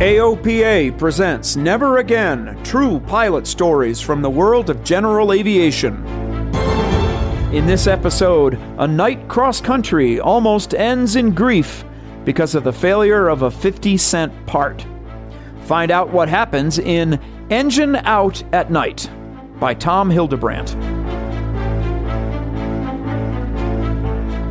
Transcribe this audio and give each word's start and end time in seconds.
AOPA 0.00 0.96
presents 0.96 1.56
Never 1.56 1.98
Again 1.98 2.58
True 2.64 3.00
Pilot 3.00 3.46
Stories 3.46 4.00
from 4.00 4.22
the 4.22 4.30
World 4.30 4.70
of 4.70 4.82
General 4.82 5.30
Aviation. 5.30 6.06
In 7.52 7.66
this 7.66 7.86
episode, 7.86 8.54
a 8.78 8.88
night 8.88 9.28
cross 9.28 9.60
country 9.60 10.18
almost 10.18 10.72
ends 10.72 11.16
in 11.16 11.34
grief 11.34 11.84
because 12.24 12.54
of 12.54 12.64
the 12.64 12.72
failure 12.72 13.28
of 13.28 13.42
a 13.42 13.50
50 13.50 13.98
cent 13.98 14.46
part. 14.46 14.86
Find 15.64 15.90
out 15.90 16.08
what 16.08 16.30
happens 16.30 16.78
in 16.78 17.20
Engine 17.50 17.96
Out 17.96 18.42
at 18.54 18.70
Night 18.70 19.10
by 19.60 19.74
Tom 19.74 20.08
Hildebrandt. 20.08 20.74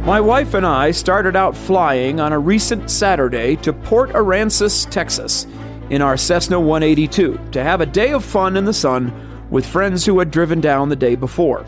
My 0.09 0.19
wife 0.19 0.55
and 0.55 0.65
I 0.65 0.89
started 0.89 1.35
out 1.35 1.55
flying 1.55 2.19
on 2.19 2.33
a 2.33 2.39
recent 2.39 2.89
Saturday 2.89 3.55
to 3.57 3.71
Port 3.71 4.09
Aransas, 4.13 4.89
Texas, 4.89 5.45
in 5.91 6.01
our 6.01 6.17
Cessna 6.17 6.59
182 6.59 7.39
to 7.51 7.63
have 7.63 7.79
a 7.79 7.85
day 7.85 8.11
of 8.13 8.25
fun 8.25 8.57
in 8.57 8.65
the 8.65 8.73
sun 8.73 9.13
with 9.51 9.67
friends 9.67 10.07
who 10.07 10.17
had 10.17 10.31
driven 10.31 10.59
down 10.59 10.89
the 10.89 10.95
day 10.95 11.13
before. 11.13 11.63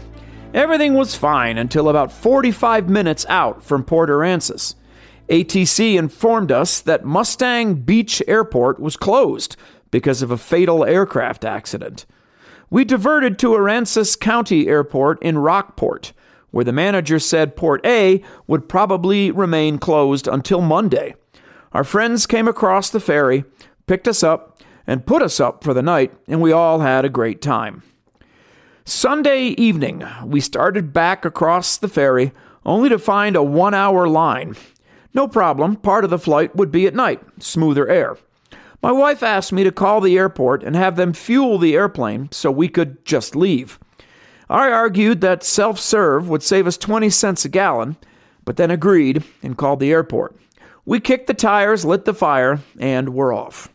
Everything 0.56 0.96
was 0.96 1.14
fine 1.14 1.60
until 1.60 1.88
about 1.88 2.12
45 2.12 2.90
minutes 2.90 3.28
out 3.30 3.64
from 3.64 3.84
Port 3.84 4.10
Aransas. 4.10 4.74
ATC 5.30 5.96
informed 5.96 6.52
us 6.52 6.82
that 6.82 7.06
Mustang 7.06 7.76
Beach 7.76 8.24
Airport 8.28 8.80
was 8.80 8.98
closed 8.98 9.56
because 9.92 10.24
of 10.24 10.32
a 10.32 10.36
fatal 10.36 10.84
aircraft 10.84 11.46
accident. 11.46 12.08
We 12.72 12.86
diverted 12.86 13.38
to 13.38 13.50
Aransas 13.50 14.20
County 14.20 14.68
Airport 14.68 15.22
in 15.22 15.38
Rockport 15.38 16.14
where 16.52 16.66
the 16.66 16.72
manager 16.72 17.20
said 17.20 17.56
Port 17.56 17.86
A 17.86 18.22
would 18.48 18.70
probably 18.70 19.32
remain 19.32 19.78
closed 19.80 20.28
until 20.28 20.62
Monday. 20.62 21.16
Our 21.72 21.84
friends 21.84 22.28
came 22.28 22.48
across 22.48 22.90
the 22.90 23.00
ferry, 23.00 23.46
picked 23.88 24.08
us 24.08 24.24
up, 24.24 24.62
and 24.86 25.06
put 25.06 25.22
us 25.22 25.40
up 25.40 25.64
for 25.64 25.74
the 25.74 25.82
night, 25.82 26.14
and 26.28 26.42
we 26.42 26.52
all 26.52 26.82
had 26.82 27.06
a 27.06 27.10
great 27.10 27.42
time. 27.42 27.84
Sunday 28.84 29.50
evening, 29.50 30.04
we 30.26 30.42
started 30.42 30.92
back 30.92 31.24
across 31.24 31.78
the 31.78 31.88
ferry, 31.88 32.32
only 32.66 32.90
to 32.90 33.00
find 33.00 33.36
a 33.36 33.44
one 33.44 33.74
hour 33.74 34.08
line. 34.08 34.56
No 35.14 35.28
problem, 35.28 35.76
part 35.78 36.04
of 36.04 36.10
the 36.10 36.20
flight 36.20 36.56
would 36.56 36.72
be 36.72 36.88
at 36.88 36.96
night, 36.96 37.22
smoother 37.40 37.88
air. 37.88 38.18
My 38.82 38.92
wife 38.92 39.22
asked 39.22 39.54
me 39.54 39.64
to 39.64 39.72
call 39.72 40.02
the 40.02 40.18
airport 40.18 40.64
and 40.64 40.76
have 40.76 40.96
them 40.96 41.14
fuel 41.14 41.58
the 41.58 41.76
airplane 41.76 42.30
so 42.32 42.50
we 42.50 42.68
could 42.68 43.06
just 43.06 43.36
leave. 43.36 43.80
I 44.52 44.70
argued 44.70 45.22
that 45.22 45.46
self 45.46 45.80
serve 45.80 46.28
would 46.28 46.44
save 46.44 46.68
us 46.68 46.78
20 46.78 47.10
cents 47.10 47.46
a 47.46 47.50
gallon, 47.50 47.96
but 48.44 48.58
then 48.58 48.70
agreed 48.70 49.24
and 49.42 49.58
called 49.58 49.80
the 49.80 49.92
airport. 49.92 50.36
We 50.86 51.00
kicked 51.00 51.28
the 51.28 51.34
tires, 51.34 51.86
lit 51.86 52.04
the 52.04 52.14
fire, 52.14 52.60
and 52.78 53.14
were 53.14 53.32
off. 53.32 53.70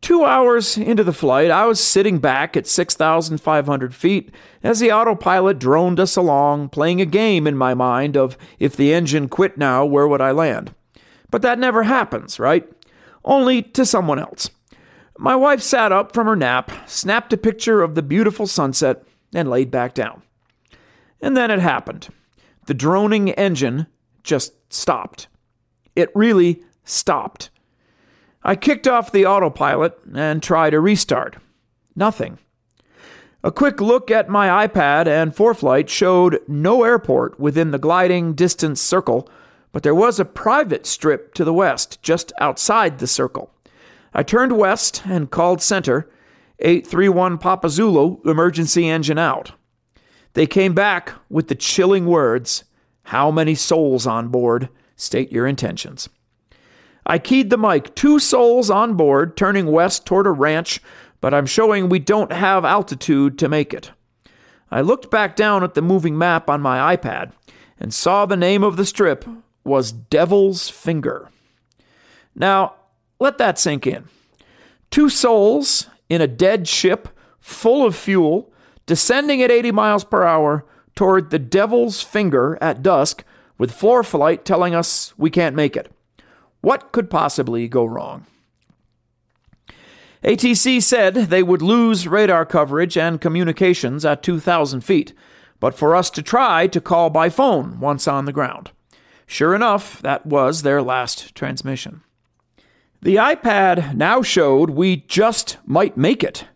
Two 0.00 0.24
hours 0.24 0.76
into 0.76 1.04
the 1.04 1.12
flight, 1.12 1.52
I 1.52 1.66
was 1.66 1.78
sitting 1.78 2.18
back 2.18 2.56
at 2.56 2.66
6,500 2.66 3.94
feet 3.94 4.32
as 4.64 4.80
the 4.80 4.90
autopilot 4.90 5.60
droned 5.60 6.00
us 6.00 6.16
along, 6.16 6.70
playing 6.70 7.00
a 7.00 7.06
game 7.06 7.46
in 7.46 7.56
my 7.56 7.74
mind 7.74 8.16
of 8.16 8.36
if 8.58 8.76
the 8.76 8.92
engine 8.92 9.28
quit 9.28 9.56
now, 9.56 9.84
where 9.84 10.08
would 10.08 10.20
I 10.20 10.32
land? 10.32 10.74
But 11.30 11.42
that 11.42 11.60
never 11.60 11.84
happens, 11.84 12.40
right? 12.40 12.68
Only 13.24 13.62
to 13.62 13.86
someone 13.86 14.18
else. 14.18 14.50
My 15.16 15.36
wife 15.36 15.62
sat 15.62 15.92
up 15.92 16.12
from 16.12 16.26
her 16.26 16.36
nap, 16.36 16.72
snapped 16.86 17.32
a 17.32 17.36
picture 17.36 17.82
of 17.82 17.94
the 17.94 18.02
beautiful 18.02 18.48
sunset, 18.48 19.04
and 19.34 19.50
laid 19.50 19.70
back 19.70 19.94
down. 19.94 20.22
And 21.20 21.36
then 21.36 21.50
it 21.50 21.60
happened. 21.60 22.08
The 22.66 22.74
droning 22.74 23.30
engine 23.30 23.86
just 24.22 24.52
stopped. 24.72 25.28
It 25.94 26.10
really 26.14 26.62
stopped. 26.84 27.50
I 28.42 28.56
kicked 28.56 28.86
off 28.86 29.12
the 29.12 29.26
autopilot 29.26 29.98
and 30.14 30.42
tried 30.42 30.74
a 30.74 30.80
restart. 30.80 31.36
Nothing. 31.96 32.38
A 33.42 33.52
quick 33.52 33.80
look 33.80 34.10
at 34.10 34.28
my 34.28 34.66
iPad 34.66 35.06
and 35.06 35.34
ForeFlight 35.34 35.88
showed 35.88 36.40
no 36.48 36.82
airport 36.82 37.38
within 37.38 37.70
the 37.70 37.78
gliding 37.78 38.34
distance 38.34 38.80
circle, 38.80 39.28
but 39.72 39.82
there 39.82 39.94
was 39.94 40.18
a 40.18 40.24
private 40.24 40.86
strip 40.86 41.34
to 41.34 41.44
the 41.44 41.52
west, 41.52 42.00
just 42.02 42.32
outside 42.40 42.98
the 42.98 43.06
circle. 43.06 43.50
I 44.14 44.22
turned 44.22 44.56
west 44.56 45.02
and 45.04 45.30
called 45.30 45.60
center, 45.60 46.08
831 46.64 47.36
Papa 47.36 47.68
Zulu, 47.68 48.22
emergency 48.24 48.88
engine 48.88 49.18
out. 49.18 49.52
They 50.32 50.46
came 50.46 50.72
back 50.74 51.12
with 51.28 51.48
the 51.48 51.54
chilling 51.54 52.06
words 52.06 52.64
How 53.04 53.30
many 53.30 53.54
souls 53.54 54.06
on 54.06 54.28
board? 54.28 54.70
State 54.96 55.30
your 55.30 55.46
intentions. 55.46 56.08
I 57.06 57.18
keyed 57.18 57.50
the 57.50 57.58
mic, 57.58 57.94
two 57.94 58.18
souls 58.18 58.70
on 58.70 58.94
board, 58.94 59.36
turning 59.36 59.66
west 59.66 60.06
toward 60.06 60.26
a 60.26 60.30
ranch, 60.30 60.80
but 61.20 61.34
I'm 61.34 61.44
showing 61.44 61.88
we 61.88 61.98
don't 61.98 62.32
have 62.32 62.64
altitude 62.64 63.38
to 63.38 63.48
make 63.48 63.74
it. 63.74 63.90
I 64.70 64.80
looked 64.80 65.10
back 65.10 65.36
down 65.36 65.62
at 65.62 65.74
the 65.74 65.82
moving 65.82 66.16
map 66.16 66.48
on 66.48 66.62
my 66.62 66.96
iPad 66.96 67.32
and 67.78 67.92
saw 67.92 68.24
the 68.24 68.38
name 68.38 68.64
of 68.64 68.76
the 68.76 68.86
strip 68.86 69.26
was 69.64 69.92
Devil's 69.92 70.70
Finger. 70.70 71.28
Now, 72.34 72.74
let 73.20 73.36
that 73.36 73.58
sink 73.58 73.86
in. 73.86 74.08
Two 74.90 75.10
souls 75.10 75.88
in 76.14 76.22
a 76.22 76.26
dead 76.26 76.66
ship 76.66 77.08
full 77.40 77.84
of 77.84 77.94
fuel, 77.94 78.52
descending 78.86 79.42
at 79.42 79.50
80 79.50 79.72
miles 79.72 80.04
per 80.04 80.24
hour 80.24 80.64
toward 80.94 81.30
the 81.30 81.38
Devil's 81.38 82.00
Finger 82.00 82.56
at 82.60 82.82
dusk, 82.82 83.24
with 83.58 83.72
ForeFlight 83.72 84.44
telling 84.44 84.74
us 84.74 85.12
we 85.18 85.30
can't 85.30 85.56
make 85.56 85.76
it. 85.76 85.92
What 86.60 86.92
could 86.92 87.10
possibly 87.10 87.68
go 87.68 87.84
wrong? 87.84 88.26
ATC 90.24 90.82
said 90.82 91.14
they 91.14 91.42
would 91.42 91.60
lose 91.60 92.08
radar 92.08 92.46
coverage 92.46 92.96
and 92.96 93.20
communications 93.20 94.06
at 94.06 94.22
2,000 94.22 94.80
feet, 94.80 95.12
but 95.60 95.74
for 95.74 95.94
us 95.94 96.08
to 96.10 96.22
try 96.22 96.66
to 96.66 96.80
call 96.80 97.10
by 97.10 97.28
phone 97.28 97.78
once 97.78 98.08
on 98.08 98.24
the 98.24 98.32
ground. 98.32 98.70
Sure 99.26 99.54
enough, 99.54 100.00
that 100.00 100.24
was 100.24 100.62
their 100.62 100.80
last 100.80 101.34
transmission. 101.34 102.02
The 103.04 103.16
iPad 103.16 103.96
now 103.96 104.22
showed 104.22 104.70
we 104.70 104.96
just 104.96 105.58
might 105.66 105.94
make 105.94 106.24
it. 106.24 106.46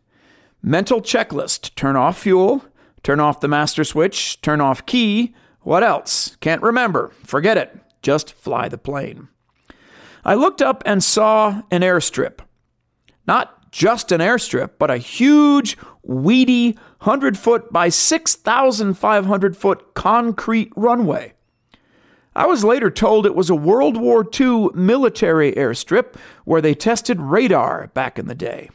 Mental 0.62 1.02
checklist 1.02 1.74
turn 1.74 1.94
off 1.94 2.18
fuel, 2.18 2.64
turn 3.02 3.20
off 3.20 3.40
the 3.40 3.48
master 3.48 3.84
switch, 3.84 4.40
turn 4.40 4.58
off 4.58 4.86
key. 4.86 5.34
What 5.60 5.84
else? 5.84 6.38
Can't 6.40 6.62
remember. 6.62 7.12
Forget 7.22 7.58
it. 7.58 7.78
Just 8.00 8.32
fly 8.32 8.66
the 8.66 8.78
plane. 8.78 9.28
I 10.24 10.36
looked 10.36 10.62
up 10.62 10.82
and 10.86 11.04
saw 11.04 11.60
an 11.70 11.82
airstrip. 11.82 12.38
Not 13.26 13.70
just 13.70 14.10
an 14.10 14.22
airstrip, 14.22 14.70
but 14.78 14.90
a 14.90 14.96
huge, 14.96 15.76
weedy, 16.02 16.78
100 17.00 17.36
foot 17.36 17.70
by 17.70 17.90
6,500 17.90 19.54
foot 19.54 19.92
concrete 19.92 20.72
runway. 20.74 21.34
I 22.38 22.46
was 22.46 22.62
later 22.62 22.88
told 22.88 23.26
it 23.26 23.34
was 23.34 23.50
a 23.50 23.56
World 23.56 23.96
War 23.96 24.24
II 24.24 24.68
military 24.72 25.50
airstrip 25.54 26.14
where 26.44 26.60
they 26.60 26.72
tested 26.72 27.18
radar 27.20 27.88
back 27.94 28.16
in 28.16 28.28
the 28.28 28.34
day. 28.36 28.70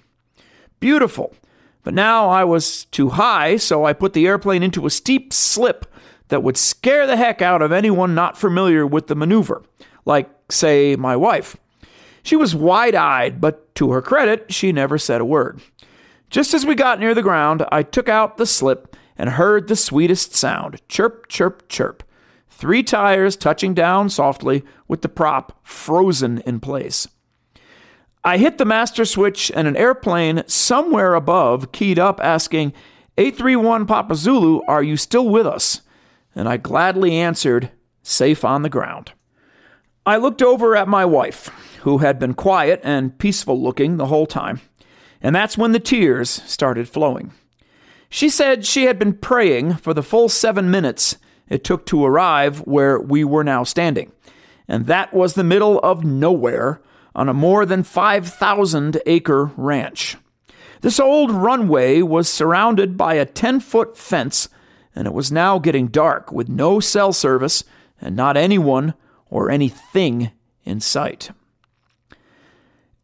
Beautiful. 0.81 1.33
But 1.81 1.93
now 1.93 2.27
I 2.27 2.43
was 2.43 2.83
too 2.83 3.11
high, 3.11 3.55
so 3.55 3.85
I 3.85 3.93
put 3.93 4.11
the 4.11 4.27
airplane 4.27 4.63
into 4.63 4.85
a 4.85 4.89
steep 4.89 5.31
slip 5.31 5.85
that 6.27 6.43
would 6.43 6.57
scare 6.57 7.07
the 7.07 7.15
heck 7.15 7.41
out 7.41 7.61
of 7.61 7.71
anyone 7.71 8.13
not 8.13 8.37
familiar 8.37 8.85
with 8.85 9.07
the 9.07 9.15
maneuver, 9.15 9.63
like, 10.03 10.29
say, 10.49 10.97
my 10.97 11.15
wife. 11.15 11.55
She 12.21 12.35
was 12.35 12.53
wide 12.53 12.95
eyed, 12.95 13.39
but 13.39 13.73
to 13.75 13.91
her 13.91 14.01
credit, 14.01 14.51
she 14.51 14.73
never 14.73 14.97
said 14.97 15.21
a 15.21 15.25
word. 15.25 15.61
Just 16.29 16.53
as 16.53 16.65
we 16.65 16.75
got 16.75 16.99
near 16.99 17.15
the 17.15 17.21
ground, 17.21 17.65
I 17.71 17.83
took 17.83 18.09
out 18.09 18.35
the 18.35 18.45
slip 18.45 18.97
and 19.17 19.29
heard 19.29 19.69
the 19.69 19.77
sweetest 19.77 20.35
sound 20.35 20.81
chirp, 20.89 21.29
chirp, 21.29 21.69
chirp 21.69 22.03
three 22.55 22.83
tires 22.83 23.35
touching 23.35 23.73
down 23.73 24.09
softly 24.09 24.63
with 24.87 25.01
the 25.01 25.09
prop 25.09 25.59
frozen 25.63 26.39
in 26.45 26.59
place. 26.59 27.07
I 28.23 28.37
hit 28.37 28.57
the 28.57 28.65
master 28.65 29.03
switch 29.03 29.51
and 29.53 29.67
an 29.67 29.75
airplane 29.75 30.43
somewhere 30.47 31.13
above 31.13 31.71
keyed 31.71 31.99
up 31.99 32.21
asking, 32.21 32.73
831 33.17 33.85
Papa 33.85 34.15
Zulu, 34.15 34.61
are 34.67 34.81
you 34.81 34.95
still 34.95 35.27
with 35.27 35.45
us? 35.45 35.81
And 36.33 36.47
I 36.47 36.57
gladly 36.57 37.15
answered, 37.15 37.71
safe 38.01 38.45
on 38.45 38.61
the 38.61 38.69
ground. 38.69 39.11
I 40.05 40.17
looked 40.17 40.41
over 40.41 40.75
at 40.75 40.87
my 40.87 41.05
wife, 41.05 41.49
who 41.81 41.99
had 41.99 42.17
been 42.17 42.33
quiet 42.33 42.79
and 42.83 43.17
peaceful 43.17 43.61
looking 43.61 43.97
the 43.97 44.07
whole 44.07 44.25
time, 44.25 44.61
And 45.21 45.35
that's 45.35 45.57
when 45.57 45.71
the 45.71 45.79
tears 45.79 46.29
started 46.29 46.89
flowing. 46.89 47.31
She 48.09 48.29
said 48.29 48.65
she 48.65 48.85
had 48.85 48.99
been 48.99 49.13
praying 49.13 49.75
for 49.75 49.93
the 49.93 50.03
full 50.03 50.29
seven 50.29 50.69
minutes 50.69 51.17
it 51.49 51.63
took 51.63 51.85
to 51.87 52.05
arrive 52.05 52.59
where 52.59 52.99
we 52.99 53.23
were 53.23 53.43
now 53.43 53.63
standing. 53.63 54.11
And 54.67 54.87
that 54.87 55.13
was 55.13 55.33
the 55.33 55.43
middle 55.43 55.79
of 55.79 56.03
nowhere 56.03 56.81
on 57.15 57.29
a 57.29 57.33
more 57.33 57.65
than 57.65 57.83
5,000 57.83 59.01
acre 59.05 59.51
ranch. 59.57 60.17
This 60.81 60.99
old 60.99 61.31
runway 61.31 62.01
was 62.01 62.27
surrounded 62.27 62.97
by 62.97 63.13
a 63.13 63.25
10 63.25 63.59
foot 63.59 63.97
fence, 63.97 64.49
and 64.95 65.07
it 65.07 65.13
was 65.13 65.31
now 65.31 65.59
getting 65.59 65.87
dark 65.87 66.31
with 66.31 66.49
no 66.49 66.79
cell 66.79 67.13
service 67.13 67.63
and 68.01 68.15
not 68.15 68.35
anyone 68.35 68.93
or 69.29 69.49
anything 69.49 70.31
in 70.65 70.79
sight. 70.79 71.31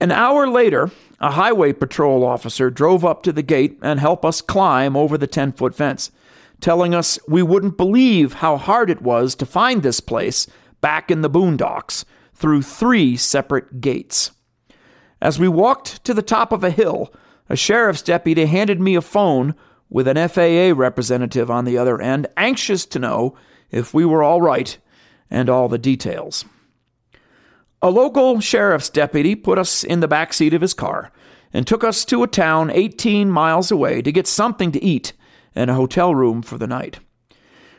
An 0.01 0.11
hour 0.11 0.47
later, 0.47 0.91
a 1.19 1.31
highway 1.31 1.73
patrol 1.73 2.25
officer 2.25 2.69
drove 2.69 3.03
up 3.03 3.23
to 3.23 3.31
the 3.31 3.41
gate 3.41 3.77
and 3.81 3.99
helped 3.99 4.23
us 4.23 4.41
climb 4.41 4.95
over 4.95 5.17
the 5.17 5.27
10 5.27 5.51
foot 5.53 5.75
fence, 5.75 6.11
telling 6.61 6.93
us 6.93 7.19
we 7.27 7.43
wouldn't 7.43 7.77
believe 7.77 8.33
how 8.33 8.57
hard 8.57 8.89
it 8.89 9.01
was 9.01 9.35
to 9.35 9.45
find 9.45 9.81
this 9.81 9.99
place 9.99 10.47
back 10.81 11.11
in 11.11 11.21
the 11.21 11.29
boondocks 11.29 12.05
through 12.33 12.61
three 12.61 13.17
separate 13.17 13.81
gates. 13.81 14.31
As 15.21 15.39
we 15.39 15.47
walked 15.47 16.03
to 16.05 16.13
the 16.13 16.21
top 16.21 16.51
of 16.51 16.63
a 16.63 16.71
hill, 16.71 17.13
a 17.49 17.55
sheriff's 17.55 18.01
deputy 18.01 18.45
handed 18.45 18.79
me 18.79 18.95
a 18.95 19.01
phone 19.01 19.55
with 19.89 20.07
an 20.07 20.29
FAA 20.29 20.73
representative 20.79 21.49
on 21.49 21.65
the 21.65 21.77
other 21.77 22.01
end, 22.01 22.27
anxious 22.37 22.85
to 22.85 22.99
know 22.99 23.35
if 23.71 23.93
we 23.93 24.05
were 24.05 24.23
all 24.23 24.41
right 24.41 24.77
and 25.29 25.49
all 25.49 25.67
the 25.67 25.77
details. 25.77 26.45
A 27.81 27.89
local 27.89 28.39
sheriff's 28.39 28.89
deputy 28.89 29.35
put 29.35 29.57
us 29.57 29.83
in 29.83 29.99
the 29.99 30.07
back 30.07 30.33
seat 30.33 30.53
of 30.53 30.61
his 30.61 30.73
car 30.73 31.11
and 31.53 31.65
took 31.65 31.83
us 31.83 32.05
to 32.05 32.23
a 32.23 32.27
town 32.27 32.69
18 32.69 33.29
miles 33.29 33.71
away 33.71 34.01
to 34.01 34.11
get 34.11 34.27
something 34.27 34.71
to 34.71 34.83
eat 34.83 35.13
and 35.55 35.69
a 35.69 35.75
hotel 35.75 36.13
room 36.13 36.41
for 36.41 36.57
the 36.57 36.67
night. 36.67 36.99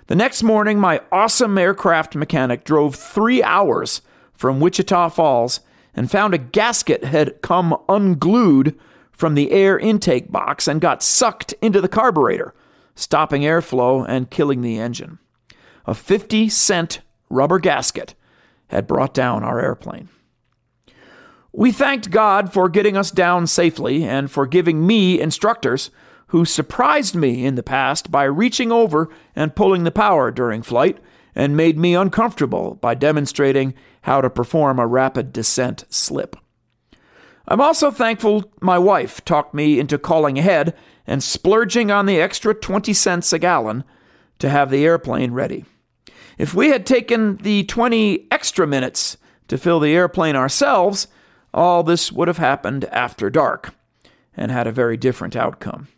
The 0.07 0.17
next 0.17 0.43
morning, 0.43 0.79
my 0.79 1.01
awesome 1.13 1.57
aircraft 1.57 2.17
mechanic 2.17 2.65
drove 2.65 2.97
three 2.97 3.43
hours 3.43 4.03
from 4.35 4.59
Wichita 4.59 5.11
Falls 5.11 5.61
and 5.95 6.11
found 6.11 6.35
a 6.35 6.39
gasket 6.39 7.05
had 7.05 7.41
come 7.43 7.77
unglued 7.89 8.79
from 9.13 9.35
the 9.35 9.53
air 9.53 9.79
intake 9.79 10.33
box 10.33 10.67
and 10.67 10.81
got 10.81 11.03
sucked 11.03 11.53
into 11.61 11.81
the 11.81 11.89
carburetor, 11.89 12.55
stopping 12.95 13.43
airflow 13.43 14.05
and 14.09 14.31
killing 14.31 14.63
the 14.63 14.79
engine. 14.79 15.19
A 15.87 15.95
50 15.95 16.49
cent 16.49 17.01
rubber 17.29 17.59
gasket 17.59 18.15
had 18.69 18.87
brought 18.87 19.15
down 19.15 19.45
our 19.45 19.61
airplane. 19.61 20.09
We 21.53 21.73
thanked 21.73 22.11
God 22.11 22.53
for 22.53 22.69
getting 22.69 22.97
us 22.97 23.11
down 23.11 23.47
safely 23.47 24.05
and 24.05 24.31
for 24.31 24.47
giving 24.47 24.87
me 24.87 25.21
instructors 25.21 25.91
who 26.31 26.45
surprised 26.45 27.17
me 27.17 27.45
in 27.45 27.57
the 27.57 27.63
past 27.63 28.11
by 28.11 28.23
reaching 28.23 28.71
over 28.71 29.09
and 29.35 29.57
pulling 29.57 29.83
the 29.83 29.91
power 29.91 30.31
during 30.31 30.63
flight 30.63 30.99
and 31.35 31.57
made 31.57 31.77
me 31.77 31.95
uncomfortable 31.95 32.77
by 32.77 32.95
demonstrating 32.95 33.75
how 34.03 34.21
to 34.21 34.31
perform 34.31 34.79
a 34.79 34.87
rapid 34.87 35.33
descent 35.33 35.85
slip. 35.89 36.37
I'm 37.49 37.61
also 37.61 37.91
thankful 37.91 38.53
my 38.61 38.79
wife 38.79 39.25
talked 39.25 39.55
me 39.55 39.81
into 39.81 39.99
calling 39.99 40.39
ahead 40.39 40.77
and 41.05 41.21
splurging 41.21 41.91
on 41.91 42.07
the 42.07 42.21
extra 42.21 42.55
20 42.55 42.93
cents 42.93 43.33
a 43.33 43.39
gallon 43.41 43.83
to 44.39 44.49
have 44.49 44.71
the 44.71 44.85
airplane 44.85 45.33
ready. 45.33 45.65
If 46.39 46.55
we 46.55 46.69
had 46.69 46.87
taken 46.87 47.39
the 47.39 47.65
20 47.65 48.29
extra 48.31 48.69
minutes 48.69 49.17
to 49.49 49.59
fill 49.59 49.81
the 49.81 49.95
airplane 49.95 50.37
ourselves, 50.37 51.09
all 51.53 51.83
this 51.83 52.13
would 52.13 52.29
have 52.29 52.39
happened 52.39 52.85
after 52.85 53.31
dark 53.31 53.75
and 54.37 54.53
had 54.53 54.69
a 54.69 54.73
very 54.73 54.97
different 54.97 55.35
outcome. 55.35 55.89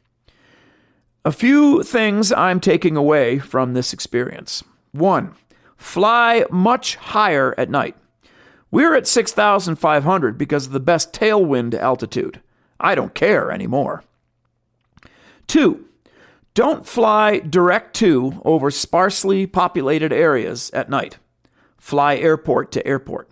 A 1.25 1.31
few 1.31 1.85
things 1.85 2.33
I'm 2.33 2.59
taking 2.59 2.97
away 2.97 3.39
from 3.39 3.75
this 3.75 3.93
experience. 3.93 4.65
One, 4.91 5.35
fly 5.77 6.45
much 6.51 6.97
higher 6.97 7.55
at 7.57 7.71
night. 7.71 7.97
We're 8.73 8.97
at 8.97 9.07
6,500 9.07 10.37
because 10.37 10.67
of 10.67 10.73
the 10.73 10.81
best 10.81 11.13
tailwind 11.13 11.75
altitude. 11.75 12.41
I 12.81 12.97
don't 12.97 13.15
care 13.15 13.53
anymore. 13.53 14.03
Two, 15.47 15.85
don't 16.55 16.87
fly 16.87 17.39
direct 17.39 17.95
to 17.97 18.43
over 18.45 18.73
sparsely 18.73 19.47
populated 19.47 20.13
areas 20.13 20.71
at 20.75 20.91
night. 20.91 21.19
Fly 21.79 22.17
airport 22.17 22.73
to 22.73 22.87
airport. 22.87 23.29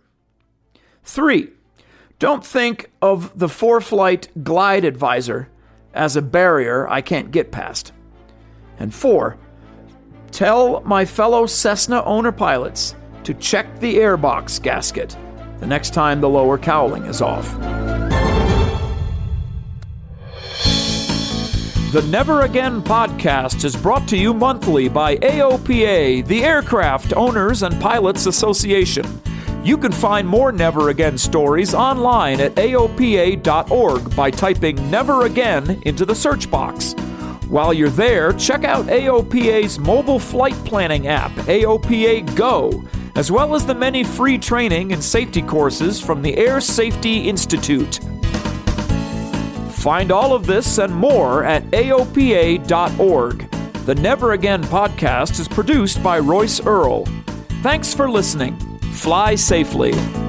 Three, 1.03 1.51
don't 2.21 2.47
think 2.47 2.91
of 3.03 3.37
the 3.37 3.49
ForeFlight 3.49 4.45
glide 4.45 4.85
advisor 4.85 5.49
as 5.95 6.17
a 6.17 6.23
barrier 6.23 6.89
I 6.89 7.01
can't 7.01 7.31
get 7.31 7.51
past. 7.51 7.93
And 8.79 8.95
four, 8.95 9.37
tell 10.31 10.81
my 10.83 11.05
fellow 11.05 11.47
Cessna 11.47 12.03
owner 12.05 12.33
pilots 12.33 12.95
to 13.25 13.35
check 13.35 13.79
the 13.81 13.97
airbox 13.97 14.63
gasket 14.63 15.17
the 15.61 15.67
next 15.67 15.93
time 15.93 16.21
the 16.21 16.29
lower 16.29 16.57
cowling 16.57 17.05
is 17.05 17.21
off. 17.21 17.59
The 21.93 22.03
Never 22.09 22.43
Again 22.43 22.83
podcast 22.83 23.65
is 23.65 23.75
brought 23.75 24.07
to 24.09 24.17
you 24.17 24.33
monthly 24.33 24.89
by 24.89 25.17
AOPA, 25.17 26.25
the 26.25 26.45
Aircraft 26.45 27.13
Owners 27.15 27.65
and 27.65 27.79
Pilots 27.81 28.27
Association. 28.27 29.05
You 29.63 29.77
can 29.77 29.93
find 29.93 30.27
more 30.27 30.53
Never 30.53 30.89
Again 30.89 31.19
stories 31.19 31.75
online 31.75 32.41
at 32.41 32.55
AOPA.org 32.55 34.17
by 34.17 34.31
typing 34.31 34.91
Never 34.91 35.27
Again 35.27 35.83
into 35.85 36.07
the 36.07 36.15
search 36.15 36.51
box. 36.51 36.95
While 37.47 37.75
you're 37.75 37.91
there, 37.91 38.33
check 38.33 38.65
out 38.65 38.87
AOPA's 38.87 39.79
mobile 39.79 40.19
flight 40.19 40.55
planning 40.65 41.09
app, 41.09 41.31
AOPA 41.33 42.35
Go, 42.35 42.83
as 43.17 43.31
well 43.31 43.55
as 43.55 43.67
the 43.67 43.75
many 43.75 44.03
free 44.03 44.39
training 44.39 44.95
and 44.95 45.05
safety 45.05 45.43
courses 45.43 46.01
from 46.01 46.23
the 46.23 46.35
Air 46.39 46.63
Safety 46.63 47.29
Institute. 47.29 48.01
Find 49.73 50.11
all 50.11 50.33
of 50.33 50.47
this 50.47 50.79
and 50.79 50.95
more 50.95 51.45
at 51.45 51.65
AOPA.org. 51.65 53.51
The 53.85 53.95
Never 53.97 54.33
Again 54.33 54.63
podcast 54.65 55.39
is 55.39 55.49
produced 55.49 56.03
by 56.03 56.19
Royce 56.19 56.65
Earl. 56.65 57.05
Thanks 57.63 57.93
for 57.93 58.09
listening. 58.09 58.70
Fly 58.93 59.35
safely. 59.37 60.20